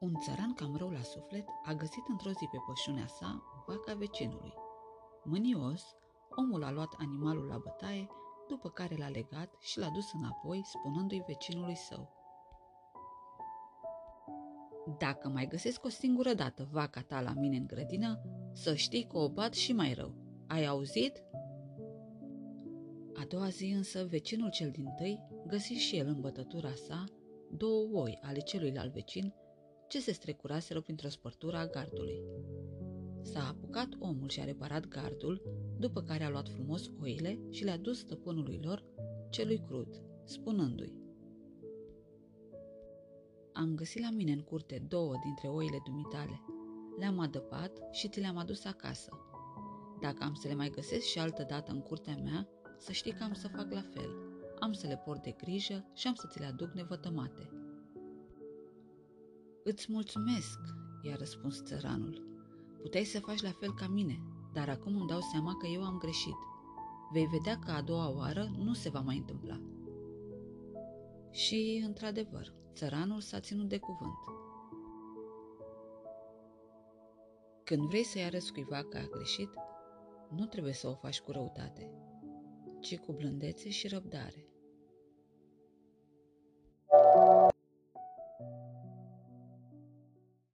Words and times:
Un 0.00 0.14
țăran 0.20 0.54
cam 0.54 0.76
rău 0.76 0.90
la 0.90 1.02
suflet 1.02 1.44
a 1.64 1.72
găsit 1.72 2.08
într-o 2.08 2.30
zi 2.30 2.48
pe 2.50 2.58
pășunea 2.66 3.06
sa 3.06 3.42
vaca 3.66 3.94
vecinului. 3.94 4.52
Mânios, 5.24 5.82
omul 6.36 6.64
a 6.64 6.70
luat 6.70 6.94
animalul 6.98 7.46
la 7.46 7.58
bătaie, 7.58 8.08
după 8.48 8.68
care 8.68 8.96
l-a 8.96 9.08
legat 9.08 9.54
și 9.58 9.78
l-a 9.78 9.88
dus 9.88 10.12
înapoi, 10.12 10.62
spunându-i 10.64 11.24
vecinului 11.26 11.74
său. 11.74 12.08
Dacă 14.98 15.28
mai 15.28 15.46
găsesc 15.46 15.84
o 15.84 15.88
singură 15.88 16.34
dată 16.34 16.68
vaca 16.70 17.00
ta 17.00 17.20
la 17.20 17.32
mine 17.32 17.56
în 17.56 17.66
grădină, 17.66 18.20
să 18.52 18.74
știi 18.74 19.06
că 19.06 19.18
o 19.18 19.28
bat 19.28 19.52
și 19.54 19.72
mai 19.72 19.92
rău. 19.92 20.14
Ai 20.46 20.66
auzit? 20.66 21.22
A 23.14 23.24
doua 23.28 23.48
zi 23.48 23.64
însă, 23.64 24.04
vecinul 24.04 24.50
cel 24.50 24.70
din 24.70 24.94
tâi 24.96 25.26
găsi 25.46 25.72
și 25.72 25.96
el 25.96 26.06
în 26.06 26.20
bătătura 26.20 26.72
sa 26.74 27.04
două 27.56 28.02
oi 28.02 28.18
ale 28.22 28.38
celuilalt 28.38 28.92
vecin 28.92 29.34
ce 29.90 30.00
se 30.00 30.12
strecuraseră 30.12 30.80
printr-o 30.80 31.08
spărtură 31.08 31.56
a 31.56 31.66
gardului. 31.66 32.20
S-a 33.22 33.48
apucat 33.48 33.88
omul 33.98 34.28
și 34.28 34.40
a 34.40 34.44
reparat 34.44 34.88
gardul, 34.88 35.42
după 35.78 36.02
care 36.02 36.24
a 36.24 36.30
luat 36.30 36.48
frumos 36.48 36.90
oile 37.00 37.38
și 37.50 37.64
le-a 37.64 37.76
dus 37.76 37.98
stăpânului 37.98 38.60
lor, 38.62 38.84
celui 39.30 39.62
crud, 39.66 40.02
spunându-i 40.24 40.94
Am 43.52 43.74
găsit 43.74 44.02
la 44.02 44.10
mine 44.10 44.32
în 44.32 44.40
curte 44.40 44.84
două 44.88 45.14
dintre 45.22 45.48
oile 45.48 45.80
dumitale. 45.84 46.44
Le-am 46.98 47.18
adăpat 47.18 47.72
și 47.90 48.08
ți 48.08 48.20
le-am 48.20 48.36
adus 48.36 48.64
acasă. 48.64 49.10
Dacă 50.00 50.24
am 50.24 50.34
să 50.34 50.48
le 50.48 50.54
mai 50.54 50.70
găsesc 50.70 51.06
și 51.06 51.18
altă 51.18 51.46
dată 51.48 51.72
în 51.72 51.80
curtea 51.80 52.16
mea, 52.24 52.48
să 52.78 52.92
știi 52.92 53.12
că 53.12 53.22
am 53.22 53.32
să 53.32 53.48
fac 53.48 53.72
la 53.72 53.82
fel. 53.92 54.10
Am 54.58 54.72
să 54.72 54.86
le 54.86 55.02
port 55.04 55.22
de 55.22 55.30
grijă 55.30 55.90
și 55.94 56.06
am 56.06 56.14
să 56.14 56.26
ți 56.30 56.38
le 56.38 56.44
aduc 56.44 56.72
nevătămate. 56.72 57.59
Îți 59.70 59.92
mulțumesc, 59.92 60.58
i-a 61.02 61.16
răspuns 61.16 61.62
țăranul. 61.62 62.26
Puteai 62.82 63.04
să 63.04 63.20
faci 63.20 63.42
la 63.42 63.50
fel 63.50 63.74
ca 63.74 63.86
mine, 63.88 64.22
dar 64.52 64.68
acum 64.68 64.96
îmi 64.96 65.06
dau 65.06 65.20
seama 65.20 65.56
că 65.56 65.66
eu 65.66 65.84
am 65.84 65.98
greșit. 65.98 66.36
Vei 67.12 67.26
vedea 67.26 67.58
că 67.58 67.70
a 67.70 67.82
doua 67.82 68.14
oară 68.16 68.50
nu 68.58 68.72
se 68.72 68.88
va 68.88 69.00
mai 69.00 69.16
întâmpla. 69.16 69.60
Și, 71.30 71.82
într-adevăr, 71.86 72.52
țăranul 72.72 73.20
s-a 73.20 73.40
ținut 73.40 73.68
de 73.68 73.78
cuvânt. 73.78 74.18
Când 77.64 77.82
vrei 77.82 78.04
să-i 78.04 78.24
arăți 78.24 78.52
cuiva 78.52 78.82
că 78.82 78.96
a 78.96 79.06
greșit, 79.16 79.50
nu 80.30 80.46
trebuie 80.46 80.72
să 80.72 80.88
o 80.88 80.94
faci 80.94 81.20
cu 81.20 81.30
răutate, 81.30 81.90
ci 82.80 82.98
cu 82.98 83.12
blândețe 83.12 83.68
și 83.68 83.88
răbdare. 83.88 84.46